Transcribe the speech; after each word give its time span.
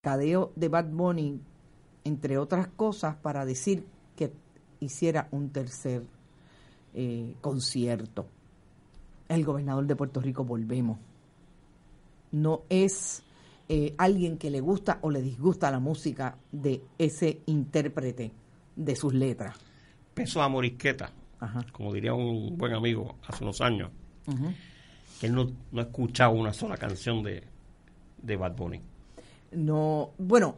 cadeo 0.00 0.52
de 0.54 0.68
Bad 0.68 0.86
Bunny, 0.90 1.40
entre 2.04 2.38
otras 2.38 2.68
cosas, 2.68 3.16
para 3.16 3.44
decir 3.44 3.84
que 4.16 4.32
hiciera 4.80 5.28
un 5.32 5.50
tercer 5.50 6.04
eh, 6.94 7.34
concierto. 7.40 8.26
El 9.28 9.44
gobernador 9.44 9.86
de 9.86 9.96
Puerto 9.96 10.20
Rico, 10.20 10.44
volvemos. 10.44 10.98
No 12.32 12.62
es 12.68 13.22
eh, 13.68 13.94
alguien 13.98 14.38
que 14.38 14.50
le 14.50 14.60
gusta 14.60 14.98
o 15.02 15.10
le 15.10 15.20
disgusta 15.20 15.70
la 15.70 15.80
música 15.80 16.36
de 16.52 16.82
ese 16.96 17.40
intérprete 17.46 18.32
de 18.76 18.96
sus 18.96 19.12
letras. 19.12 19.56
Peso 20.14 20.40
a 20.40 20.48
Morisqueta, 20.48 21.12
como 21.72 21.92
diría 21.92 22.14
un 22.14 22.56
buen 22.56 22.72
amigo 22.72 23.16
hace 23.26 23.44
unos 23.44 23.60
años, 23.60 23.90
que 25.20 25.26
él 25.26 25.34
no, 25.34 25.52
no 25.72 25.80
ha 25.80 25.84
escuchado 25.84 26.32
una 26.32 26.52
sola 26.52 26.76
canción 26.76 27.22
de, 27.22 27.44
de 28.22 28.36
Bad 28.36 28.56
Bunny. 28.56 28.80
No, 29.52 30.12
bueno, 30.18 30.56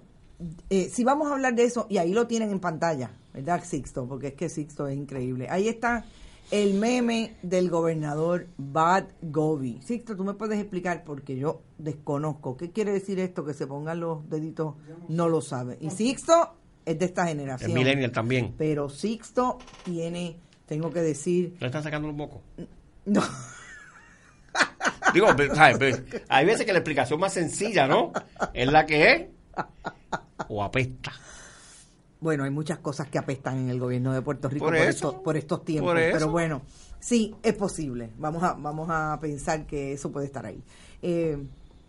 eh, 0.68 0.88
si 0.90 1.04
vamos 1.04 1.30
a 1.30 1.34
hablar 1.34 1.54
de 1.54 1.64
eso, 1.64 1.86
y 1.89 1.99
ahí 1.99 2.12
lo 2.12 2.26
tienen 2.26 2.50
en 2.50 2.61
pantalla, 2.61 3.13
¿verdad, 3.32 3.63
Sixto? 3.64 4.07
Porque 4.07 4.29
es 4.29 4.35
que 4.35 4.49
Sixto 4.49 4.86
es 4.89 4.96
increíble. 4.96 5.49
Ahí 5.49 5.68
está 5.68 6.04
el 6.50 6.75
meme 6.75 7.36
del 7.43 7.71
gobernador 7.71 8.49
Bad 8.57 9.08
Gobi. 9.22 9.80
Sixto, 9.82 10.16
tú 10.16 10.25
me 10.25 10.35
puedes 10.35 10.58
explicar 10.58 11.04
porque 11.04 11.36
yo 11.36 11.63
desconozco. 11.79 12.57
¿Qué 12.57 12.71
quiere 12.71 12.93
decir 12.93 13.21
esto? 13.21 13.44
Que 13.44 13.54
se 13.54 13.66
pongan 13.66 14.00
los 14.00 14.29
deditos, 14.29 14.75
no 15.08 15.29
lo 15.29 15.41
sabe. 15.41 15.79
Y 15.80 15.91
Sixto 15.91 16.57
es 16.85 16.99
de 16.99 17.04
esta 17.04 17.27
generación. 17.27 17.71
El 17.71 17.77
millennial 17.79 18.11
también. 18.11 18.54
Pero 18.57 18.88
Sixto 18.88 19.58
tiene, 19.85 20.41
tengo 20.66 20.91
que 20.91 21.00
decir... 21.00 21.57
¿Le 21.61 21.66
están 21.66 21.82
sacando 21.82 22.08
un 22.08 22.16
poco? 22.16 22.43
No. 23.04 23.22
Digo, 25.14 25.27
hay 26.29 26.46
veces 26.46 26.67
que 26.67 26.73
la 26.73 26.79
explicación 26.79 27.21
más 27.21 27.32
sencilla, 27.32 27.87
¿no? 27.87 28.13
Es 28.53 28.71
la 28.71 28.87
que 28.87 29.13
es 29.13 29.27
o 30.49 30.63
apesta. 30.63 31.13
Bueno, 32.20 32.45
hay 32.45 32.50
muchas 32.50 32.78
cosas 32.78 33.09
que 33.09 33.19
apestan 33.19 33.58
en 33.58 33.70
el 33.70 33.80
gobierno 33.80 34.12
de 34.12 34.20
Puerto 34.20 34.48
Rico 34.48 34.67
por, 34.67 34.77
estos, 34.77 35.14
por 35.14 35.36
estos 35.36 35.64
tiempos, 35.64 35.94
pero 35.94 36.28
bueno, 36.28 36.62
sí, 36.98 37.34
es 37.42 37.55
posible. 37.55 38.11
Vamos 38.19 38.42
a, 38.42 38.52
vamos 38.52 38.89
a 38.91 39.19
pensar 39.20 39.67
que 39.67 39.92
eso 39.92 40.12
puede 40.12 40.27
estar 40.27 40.44
ahí. 40.44 40.62
Eh, 41.00 41.39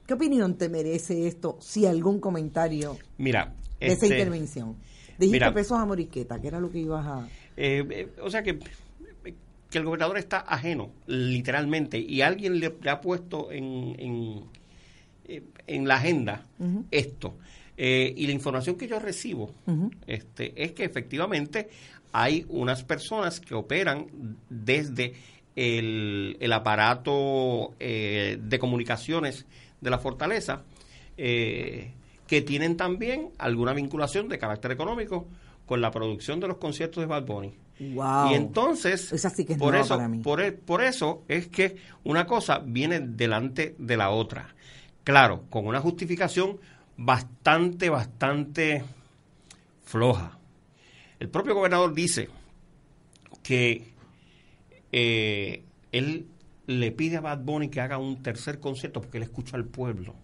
¿Qué 0.08 0.14
opinión 0.14 0.58
te 0.58 0.70
merece 0.70 1.28
esto? 1.28 1.58
Si 1.60 1.86
algún 1.86 2.20
comentario 2.20 2.98
Mira, 3.18 3.54
de 3.80 3.88
esa 3.88 4.06
este, 4.06 4.08
intervención. 4.08 4.78
Dijiste 5.18 5.52
pesos 5.52 5.78
a 5.78 5.86
Morisqueta, 5.86 6.40
que 6.40 6.48
era 6.48 6.60
lo 6.60 6.72
que 6.72 6.80
ibas 6.80 7.06
a... 7.06 7.28
Eh, 7.58 7.86
eh, 7.90 8.10
o 8.22 8.30
sea 8.30 8.42
que 8.42 8.58
que 9.72 9.80
el 9.80 9.86
gobernador 9.86 10.18
está 10.18 10.40
ajeno, 10.40 10.92
literalmente, 11.08 11.98
y 11.98 12.22
alguien 12.22 12.60
le, 12.60 12.74
ha 12.90 13.02
puesto 13.02 13.52
en, 13.52 13.96
en, 13.98 15.42
en 15.66 15.88
la 15.88 15.96
agenda 15.96 16.46
esto. 16.92 17.38
Eh, 17.78 18.14
y 18.16 18.28
la 18.28 18.34
información 18.34 18.76
que 18.76 18.88
yo 18.88 19.00
recibo 19.00 19.56
este, 20.06 20.54
es 20.62 20.74
que 20.74 20.84
efectivamente 20.84 21.70
hay 22.12 22.46
unas 22.50 22.84
personas 22.84 23.40
que 23.40 23.56
operan 23.56 24.06
desde 24.50 25.14
el, 25.56 26.38
el 26.40 26.54
aparato 26.54 27.74
eh, 27.80 28.38
de 28.40 28.60
comunicaciones 28.60 29.46
de 29.80 29.90
la 29.90 29.98
fortaleza, 29.98 30.64
eh, 31.18 31.94
que 32.28 32.42
tienen 32.42 32.78
también 32.78 33.30
alguna 33.38 33.74
vinculación 33.74 34.28
de 34.30 34.38
carácter 34.38 34.72
económico 34.72 35.28
con 35.72 35.80
la 35.80 35.90
producción 35.90 36.42
de 36.42 36.50
los 36.50 36.58
conciertos 36.58 37.02
de 37.02 37.06
Bad 37.06 37.26
Bunny. 37.26 37.54
Y 37.80 38.34
entonces, 38.34 39.10
por, 39.58 39.74
eso, 39.74 39.98
Por, 40.22 40.42
e, 40.42 40.52
por 40.52 40.84
eso 40.84 41.24
es 41.30 41.48
que 41.48 41.78
una 42.04 42.28
cosa 42.28 42.60
viene 42.60 43.00
delante 43.00 43.74
de 43.80 43.96
la 43.96 44.10
otra. 44.10 44.54
Claro, 45.06 45.46
con 45.50 45.66
una 45.66 45.80
justificación 45.80 46.60
bastante, 46.98 47.90
bastante 47.90 48.84
floja. 49.86 50.38
El 51.22 51.30
propio 51.30 51.56
gobernador 51.56 51.94
dice 51.94 52.28
que 53.42 53.94
eh, 54.92 55.64
él 55.94 56.28
le 56.68 56.92
pide 56.92 57.16
a 57.16 57.22
Bad 57.22 57.46
Bunny 57.46 57.70
que 57.70 57.80
haga 57.80 57.98
un 57.98 58.22
tercer 58.22 58.60
concierto 58.60 59.00
porque 59.00 59.20
él 59.20 59.24
escucha 59.24 59.56
al 59.56 59.64
pueblo. 59.64 60.16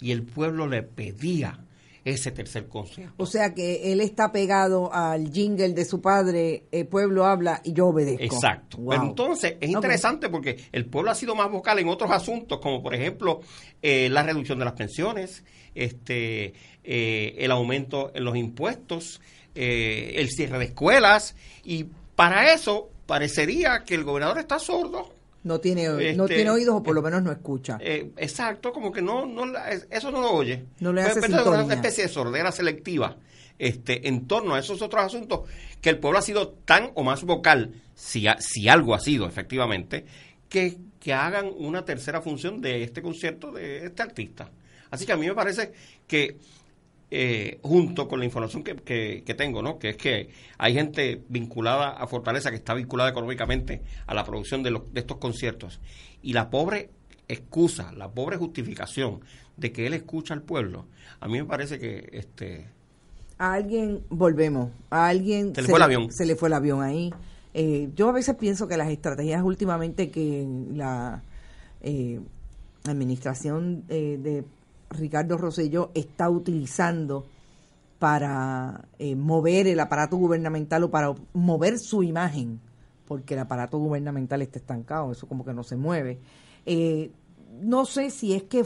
Y 0.00 0.12
el 0.12 0.22
pueblo 0.22 0.68
le 0.68 0.84
pedía 0.84 1.58
ese 2.06 2.30
tercer 2.30 2.68
concierto. 2.68 3.14
O 3.16 3.26
sea 3.26 3.52
que 3.52 3.92
él 3.92 4.00
está 4.00 4.30
pegado 4.30 4.94
al 4.94 5.32
jingle 5.32 5.70
de 5.70 5.84
su 5.84 6.00
padre, 6.00 6.62
el 6.70 6.86
pueblo 6.86 7.26
habla 7.26 7.60
y 7.64 7.72
yo 7.72 7.88
obedezco. 7.88 8.22
Exacto. 8.22 8.78
Pero 8.88 9.02
entonces 9.02 9.56
es 9.60 9.70
interesante 9.70 10.28
porque 10.28 10.56
el 10.70 10.86
pueblo 10.86 11.10
ha 11.10 11.16
sido 11.16 11.34
más 11.34 11.50
vocal 11.50 11.80
en 11.80 11.88
otros 11.88 12.12
asuntos, 12.12 12.60
como 12.60 12.80
por 12.80 12.94
ejemplo 12.94 13.40
eh, 13.82 14.08
la 14.08 14.22
reducción 14.22 14.60
de 14.60 14.64
las 14.64 14.74
pensiones, 14.74 15.42
este, 15.74 16.54
eh, 16.84 17.34
el 17.38 17.50
aumento 17.50 18.12
en 18.14 18.24
los 18.24 18.36
impuestos, 18.36 19.20
eh, 19.56 20.12
el 20.14 20.30
cierre 20.30 20.60
de 20.60 20.66
escuelas, 20.66 21.34
y 21.64 21.86
para 22.14 22.52
eso 22.52 22.88
parecería 23.06 23.82
que 23.84 23.96
el 23.96 24.04
gobernador 24.04 24.38
está 24.38 24.60
sordo 24.60 25.10
no 25.46 25.60
tiene, 25.60 25.86
no 25.88 26.24
este, 26.24 26.34
tiene 26.34 26.50
oídos 26.50 26.74
o 26.74 26.82
por 26.82 26.92
lo 26.92 27.02
menos 27.02 27.22
no 27.22 27.30
escucha. 27.30 27.78
Eh, 27.80 28.10
exacto, 28.16 28.72
como 28.72 28.90
que 28.90 29.00
no, 29.00 29.26
no, 29.26 29.44
eso 29.88 30.10
no 30.10 30.20
lo 30.20 30.32
oye. 30.32 30.64
No 30.80 30.92
le 30.92 31.02
hace 31.02 31.20
una 31.20 31.74
especie 31.74 32.04
de 32.04 32.08
sordera 32.08 32.50
selectiva 32.50 33.16
este, 33.56 34.08
en 34.08 34.26
torno 34.26 34.56
a 34.56 34.58
esos 34.58 34.82
otros 34.82 35.04
asuntos 35.04 35.48
que 35.80 35.90
el 35.90 35.98
pueblo 35.98 36.18
ha 36.18 36.22
sido 36.22 36.48
tan 36.48 36.90
o 36.94 37.04
más 37.04 37.22
vocal, 37.22 37.80
si, 37.94 38.26
si 38.40 38.68
algo 38.68 38.92
ha 38.92 38.98
sido 38.98 39.28
efectivamente, 39.28 40.04
que, 40.48 40.78
que 40.98 41.14
hagan 41.14 41.48
una 41.56 41.84
tercera 41.84 42.20
función 42.20 42.60
de 42.60 42.82
este 42.82 43.00
concierto 43.00 43.52
de 43.52 43.86
este 43.86 44.02
artista. 44.02 44.50
Así 44.90 45.06
que 45.06 45.12
a 45.12 45.16
mí 45.16 45.28
me 45.28 45.34
parece 45.34 45.72
que 46.08 46.38
eh, 47.08 47.60
junto 47.62 48.08
con 48.08 48.18
la 48.18 48.24
información 48.24 48.64
que, 48.64 49.22
que, 49.22 49.34
tengo, 49.34 49.62
¿no? 49.62 49.78
que 49.78 49.90
es 49.90 49.96
que 49.96 50.30
hay 50.58 50.74
gente 50.74 51.22
vinculada 51.28 51.90
a 51.90 52.06
Fortaleza 52.08 52.50
que 52.50 52.56
está 52.56 52.74
vinculada 52.74 53.10
económicamente 53.10 53.80
a 54.08 54.14
la 54.14 54.24
producción 54.24 54.64
de, 54.64 54.72
los, 54.72 54.92
de 54.92 55.00
estos 55.00 55.18
conciertos. 55.18 55.80
Y 56.20 56.32
la 56.32 56.50
pobre 56.50 56.90
excusa, 57.28 57.92
la 57.92 58.10
pobre 58.10 58.36
justificación 58.38 59.20
de 59.56 59.70
que 59.70 59.86
él 59.86 59.94
escucha 59.94 60.34
al 60.34 60.42
pueblo, 60.42 60.86
a 61.20 61.28
mí 61.28 61.38
me 61.38 61.44
parece 61.44 61.78
que... 61.78 62.08
este 62.12 62.66
A 63.38 63.52
alguien, 63.52 64.02
volvemos, 64.08 64.70
a 64.90 65.06
alguien... 65.06 65.54
Se 65.54 65.62
le 65.62 65.68
fue 65.68 65.78
el 65.78 65.82
avión. 65.84 66.10
Se 66.10 66.26
le 66.26 66.34
fue 66.34 66.48
el 66.48 66.54
avión 66.54 66.82
ahí. 66.82 67.14
Eh, 67.54 67.88
yo 67.94 68.08
a 68.08 68.12
veces 68.12 68.34
pienso 68.34 68.66
que 68.66 68.76
las 68.76 68.90
estrategias 68.90 69.44
últimamente 69.44 70.10
que 70.10 70.44
la 70.74 71.22
eh, 71.82 72.20
administración 72.84 73.86
de 73.86 74.44
Ricardo 74.90 75.36
Rosselló 75.36 75.90
está 75.94 76.30
utilizando 76.30 77.26
para 77.98 78.88
eh, 78.98 79.16
mover 79.16 79.66
el 79.66 79.80
aparato 79.80 80.16
gubernamental 80.16 80.84
o 80.84 80.90
para 80.90 81.14
mover 81.32 81.78
su 81.78 82.02
imagen, 82.02 82.60
porque 83.06 83.34
el 83.34 83.40
aparato 83.40 83.78
gubernamental 83.78 84.42
está 84.42 84.58
estancado, 84.58 85.12
eso 85.12 85.26
como 85.26 85.44
que 85.44 85.54
no 85.54 85.62
se 85.62 85.76
mueve. 85.76 86.20
Eh, 86.66 87.10
no 87.60 87.86
sé 87.86 88.10
si 88.10 88.34
es 88.34 88.42
que 88.44 88.64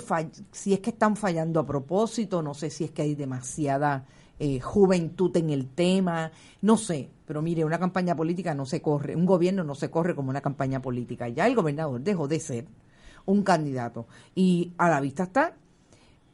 si 0.51 0.73
es 0.73 0.81
que 0.81 0.91
están 0.91 1.17
fallando 1.17 1.61
a 1.61 1.67
propósito, 1.67 2.43
no 2.43 2.55
sé 2.55 2.71
si 2.71 2.85
es 2.85 2.91
que 2.91 3.03
hay 3.03 3.15
demasiada 3.15 4.05
eh, 4.39 4.59
juventud 4.59 5.37
en 5.37 5.51
el 5.51 5.69
tema, 5.69 6.33
no 6.63 6.77
sé, 6.77 7.11
pero 7.27 7.43
mire, 7.43 7.65
una 7.65 7.79
campaña 7.79 8.17
política 8.17 8.55
no 8.55 8.67
se 8.67 8.83
corre, 8.83 9.15
un 9.15 9.27
gobierno 9.27 9.63
no 9.63 9.75
se 9.75 9.91
corre 9.91 10.17
como 10.17 10.31
una 10.31 10.41
campaña 10.41 10.83
política. 10.83 11.29
Ya 11.29 11.47
el 11.47 11.55
gobernador 11.55 12.01
dejó 12.01 12.27
de 12.27 12.41
ser 12.41 12.67
un 13.27 13.43
candidato 13.43 14.07
y 14.35 14.73
a 14.79 14.89
la 14.89 15.01
vista 15.01 15.25
está 15.25 15.55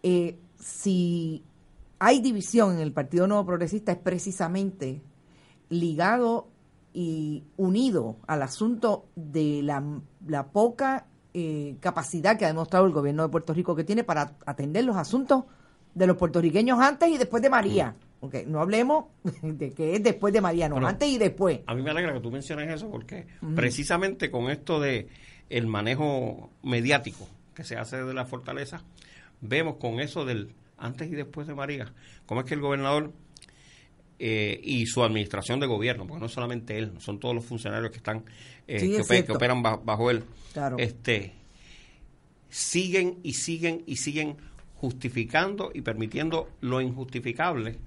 eh, 0.08 0.38
si 0.60 1.42
hay 1.98 2.20
división 2.20 2.76
en 2.76 2.80
el 2.80 2.92
Partido 2.92 3.26
Nuevo 3.26 3.44
Progresista 3.44 3.90
es 3.90 3.98
precisamente 3.98 5.02
ligado 5.68 6.46
y 6.94 7.42
unido 7.56 8.16
al 8.28 8.42
asunto 8.42 9.08
de 9.16 9.62
la, 9.64 10.46
poca 10.52 11.08
eh, 11.34 11.74
capacidad 11.80 12.38
que 12.38 12.44
ha 12.44 12.48
demostrado 12.48 12.86
el 12.86 12.92
gobierno 12.92 13.24
de 13.24 13.30
Puerto 13.30 13.52
Rico 13.52 13.74
que 13.74 13.82
tiene 13.82 14.04
para 14.04 14.36
atender 14.46 14.84
los 14.84 14.94
asuntos 14.94 15.42
de 15.92 16.06
los 16.06 16.16
puertorriqueños 16.16 16.78
antes 16.78 17.08
y 17.08 17.18
después 17.18 17.42
de 17.42 17.50
María. 17.50 17.96
Okay, 18.20 18.46
no 18.46 18.60
hablemos 18.60 19.06
de 19.42 19.72
que 19.72 19.96
es 19.96 20.04
después 20.04 20.32
de 20.32 20.40
María, 20.40 20.68
no, 20.68 20.76
antes 20.86 21.08
y 21.08 21.18
después. 21.18 21.62
A 21.66 21.74
mí 21.74 21.82
me 21.82 21.90
alegra 21.90 22.12
que 22.12 22.20
tú 22.20 22.30
menciones 22.30 22.72
eso 22.72 22.88
porque 22.88 23.26
precisamente 23.56 24.30
con 24.30 24.50
esto 24.50 24.78
de 24.78 25.08
el 25.50 25.66
manejo 25.66 26.50
mediático 26.62 27.26
que 27.54 27.64
se 27.64 27.76
hace 27.76 28.04
de 28.04 28.14
la 28.14 28.24
fortaleza, 28.24 28.84
vemos 29.40 29.76
con 29.76 30.00
eso 30.00 30.24
del 30.24 30.54
antes 30.78 31.10
y 31.10 31.14
después 31.14 31.46
de 31.46 31.54
María, 31.54 31.92
cómo 32.26 32.40
es 32.40 32.46
que 32.46 32.54
el 32.54 32.60
gobernador 32.60 33.12
eh, 34.18 34.60
y 34.62 34.86
su 34.86 35.02
administración 35.02 35.60
de 35.60 35.66
gobierno, 35.66 36.06
porque 36.06 36.22
no 36.22 36.28
solamente 36.28 36.78
él, 36.78 36.92
son 36.98 37.18
todos 37.18 37.34
los 37.34 37.44
funcionarios 37.44 37.90
que 37.90 37.98
están 37.98 38.24
eh, 38.66 38.78
que, 38.78 39.32
operan 39.32 39.62
bajo, 39.62 40.10
él, 40.10 40.24
este, 40.78 41.32
siguen 42.48 43.18
y 43.22 43.34
siguen 43.34 43.82
y 43.86 43.96
siguen 43.96 44.36
justificando 44.74 45.70
y 45.72 45.80
permitiendo 45.80 46.50
lo 46.60 46.80
injustificable 46.80 47.78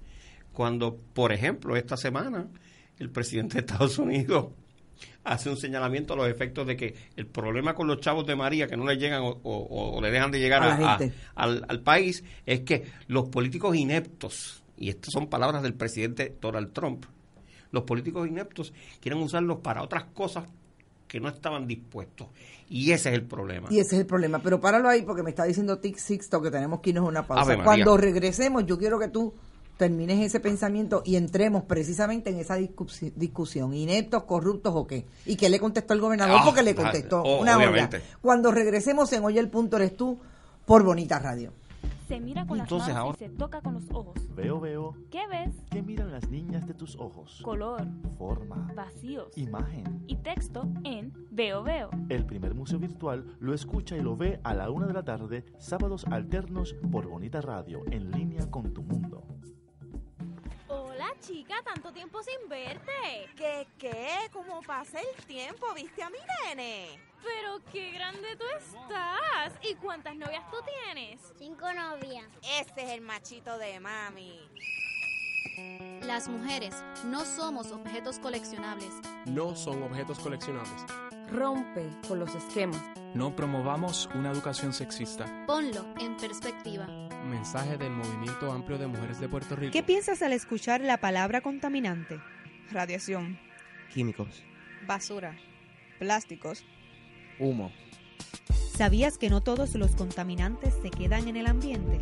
cuando, 0.53 0.97
por 1.13 1.31
ejemplo, 1.31 1.75
esta 1.75 1.97
semana 1.97 2.47
el 2.97 3.09
presidente 3.09 3.55
de 3.55 3.59
Estados 3.61 3.97
Unidos 3.97 4.47
hace 5.23 5.49
un 5.49 5.57
señalamiento 5.57 6.13
a 6.13 6.17
los 6.17 6.27
efectos 6.27 6.65
de 6.65 6.75
que 6.75 6.95
el 7.15 7.27
problema 7.27 7.73
con 7.73 7.87
los 7.87 7.99
chavos 7.99 8.25
de 8.25 8.35
María 8.35 8.67
que 8.67 8.77
no 8.77 8.85
le 8.85 8.97
llegan 8.97 9.21
o, 9.23 9.99
le 10.01 10.11
dejan 10.11 10.31
de 10.31 10.39
llegar 10.39 10.63
al, 11.35 11.65
al 11.67 11.81
país 11.81 12.23
es 12.45 12.61
que 12.61 12.85
los 13.07 13.29
políticos 13.29 13.75
ineptos, 13.75 14.63
y 14.77 14.89
estas 14.89 15.11
son 15.11 15.27
palabras 15.27 15.61
del 15.63 15.73
presidente 15.73 16.35
Donald 16.41 16.71
Trump, 16.73 17.05
los 17.71 17.83
políticos 17.83 18.27
ineptos 18.27 18.73
quieren 18.99 19.21
usarlos 19.21 19.59
para 19.59 19.83
otras 19.83 20.05
cosas 20.05 20.45
que 21.07 21.19
no 21.19 21.27
estaban 21.27 21.67
dispuestos. 21.67 22.27
Y 22.69 22.91
ese 22.91 23.09
es 23.09 23.15
el 23.15 23.23
problema. 23.23 23.67
Y 23.71 23.79
ese 23.79 23.95
es 23.95 24.01
el 24.01 24.05
problema. 24.05 24.39
Pero 24.39 24.61
páralo 24.61 24.87
ahí 24.87 25.01
porque 25.01 25.23
me 25.23 25.31
está 25.31 25.43
diciendo 25.43 25.79
Tic 25.79 25.97
Sixto 25.97 26.41
que 26.41 26.51
tenemos 26.51 26.79
que 26.81 26.91
irnos 26.91 27.05
a 27.05 27.09
una 27.09 27.27
pausa. 27.27 27.63
Cuando 27.63 27.97
regresemos, 27.97 28.65
yo 28.65 28.77
quiero 28.77 28.99
que 28.99 29.07
tú 29.07 29.33
termines 29.79 30.19
ese 30.19 30.41
pensamiento 30.41 31.01
y 31.05 31.15
entremos 31.15 31.63
precisamente 31.63 32.29
en 32.29 32.37
esa 32.37 32.57
discusión, 32.57 33.73
ineptos, 33.73 34.23
corruptos 34.23 34.73
o 34.75 34.85
qué. 34.85 35.05
¿Y 35.25 35.37
qué 35.37 35.47
le 35.47 35.57
contestó 35.57 35.93
el 35.93 36.01
gobernador? 36.01 36.39
Ah, 36.41 36.43
porque 36.43 36.63
le 36.63 36.75
contestó 36.75 37.21
oh, 37.21 37.41
una 37.41 37.57
hora. 37.57 37.89
Cuando 38.21 38.51
regresemos 38.51 39.11
en 39.13 39.23
Oye 39.23 39.39
el 39.39 39.47
Punto 39.47 39.77
eres 39.77 39.95
tú 39.95 40.19
por 40.65 40.83
Bonita 40.83 41.17
Radio. 41.17 41.53
Se 42.09 42.19
mira 42.19 42.45
con 42.45 42.57
las 42.57 42.69
manos 42.69 43.15
y 43.15 43.19
se 43.19 43.29
toca 43.29 43.61
con 43.61 43.75
los 43.75 43.89
ojos. 43.91 44.15
Veo, 44.35 44.59
veo. 44.59 44.95
¿Qué 45.09 45.25
ves? 45.27 45.55
¿Qué 45.71 45.81
miran 45.81 46.11
las 46.11 46.29
niñas 46.29 46.67
de 46.67 46.73
tus 46.73 46.97
ojos? 46.97 47.39
Color. 47.41 47.87
Forma. 48.17 48.69
Vacíos. 48.75 49.31
Imagen. 49.37 50.03
Y 50.07 50.17
texto 50.17 50.67
en 50.83 51.13
Veo, 51.31 51.63
veo. 51.63 51.89
El 52.09 52.25
primer 52.25 52.53
museo 52.53 52.79
virtual 52.79 53.37
lo 53.39 53.53
escucha 53.53 53.95
y 53.95 54.01
lo 54.01 54.17
ve 54.17 54.41
a 54.43 54.53
la 54.53 54.71
una 54.71 54.87
de 54.87 54.93
la 54.93 55.03
tarde, 55.03 55.45
sábados 55.57 56.05
alternos 56.11 56.75
por 56.91 57.07
Bonita 57.07 57.39
Radio, 57.39 57.83
en 57.91 58.11
línea 58.11 58.51
con 58.51 58.73
tu 58.73 58.81
mundo. 58.81 59.23
Hola 61.09 61.19
chica, 61.21 61.55
tanto 61.63 61.91
tiempo 61.91 62.21
sin 62.21 62.47
verte. 62.47 63.29
¿Qué 63.35 63.67
qué? 63.79 64.29
¿Cómo 64.31 64.61
pasa 64.61 64.99
el 64.99 65.25
tiempo? 65.25 65.73
¿Viste 65.73 66.03
a 66.03 66.09
mi 66.09 66.17
nene? 66.45 66.99
Pero 67.23 67.59
qué 67.71 67.91
grande 67.91 68.35
tú 68.35 68.45
estás. 68.57 69.53
¿Y 69.63 69.73
cuántas 69.75 70.15
novias 70.15 70.43
tú 70.51 70.57
tienes? 70.83 71.19
Cinco 71.37 71.65
novias. 71.73 72.25
Ese 72.59 72.83
es 72.83 72.89
el 72.91 73.01
machito 73.01 73.57
de 73.57 73.79
mami. 73.79 74.39
Las 76.05 76.27
mujeres 76.27 76.75
no 77.05 77.25
somos 77.25 77.71
objetos 77.71 78.19
coleccionables. 78.19 78.93
No 79.25 79.55
son 79.55 79.81
objetos 79.81 80.19
coleccionables. 80.19 80.85
Rompe 81.31 81.89
con 82.07 82.19
los 82.19 82.35
esquemas. 82.35 82.98
No 83.15 83.35
promovamos 83.35 84.07
una 84.13 84.31
educación 84.31 84.71
sexista. 84.71 85.25
Ponlo 85.47 85.83
en 85.99 86.15
perspectiva. 86.17 86.87
Mensaje 87.25 87.75
del 87.77 87.91
Movimiento 87.91 88.51
Amplio 88.51 88.77
de 88.77 88.85
Mujeres 88.85 89.19
de 89.19 89.27
Puerto 89.27 89.55
Rico. 89.55 89.73
¿Qué 89.73 89.81
piensas 89.81 90.21
al 90.21 90.31
escuchar 90.31 90.81
la 90.81 90.97
palabra 90.97 91.41
contaminante? 91.41 92.19
Radiación. 92.71 93.39
Químicos. 93.91 94.43
Basura. 94.85 95.35
Plásticos. 95.97 96.63
Humo. 97.39 97.71
¿Sabías 98.77 99.17
que 99.17 99.31
no 99.31 99.41
todos 99.41 99.73
los 99.73 99.95
contaminantes 99.95 100.75
se 100.81 100.91
quedan 100.91 101.27
en 101.27 101.35
el 101.35 101.47
ambiente? 101.47 101.97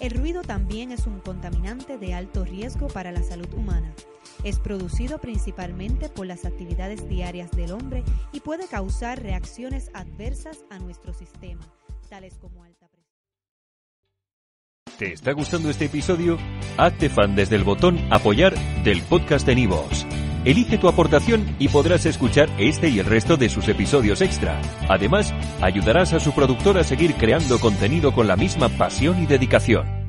El 0.00 0.10
ruido 0.10 0.42
también 0.42 0.90
es 0.90 1.06
un 1.06 1.20
contaminante 1.20 1.98
de 1.98 2.14
alto 2.14 2.44
riesgo 2.44 2.88
para 2.88 3.12
la 3.12 3.22
salud 3.22 3.52
humana. 3.54 3.94
Es 4.44 4.58
producido 4.58 5.18
principalmente 5.18 6.08
por 6.08 6.26
las 6.26 6.44
actividades 6.44 7.08
diarias 7.08 7.52
del 7.52 7.70
hombre 7.72 8.02
y 8.32 8.40
puede 8.40 8.66
causar 8.66 9.22
reacciones 9.22 9.90
adversas 9.94 10.64
a 10.68 10.80
nuestro 10.80 11.12
sistema, 11.12 11.62
tales 12.08 12.38
como 12.38 12.64
alta 12.64 12.88
presión. 12.88 13.12
¿Te 14.98 15.12
está 15.12 15.32
gustando 15.32 15.70
este 15.70 15.84
episodio? 15.84 16.38
Hazte 16.76 17.08
fan 17.08 17.36
desde 17.36 17.54
el 17.54 17.62
botón 17.62 18.00
apoyar 18.10 18.54
del 18.82 19.02
podcast 19.02 19.46
de 19.46 19.54
Nivos. 19.54 20.06
Elige 20.44 20.76
tu 20.76 20.88
aportación 20.88 21.54
y 21.60 21.68
podrás 21.68 22.04
escuchar 22.04 22.48
este 22.58 22.88
y 22.88 22.98
el 22.98 23.06
resto 23.06 23.36
de 23.36 23.48
sus 23.48 23.68
episodios 23.68 24.20
extra. 24.22 24.60
Además, 24.88 25.32
ayudarás 25.60 26.14
a 26.14 26.20
su 26.20 26.32
productor 26.32 26.78
a 26.78 26.84
seguir 26.84 27.14
creando 27.14 27.60
contenido 27.60 28.12
con 28.12 28.26
la 28.26 28.34
misma 28.34 28.68
pasión 28.70 29.22
y 29.22 29.26
dedicación. 29.26 30.01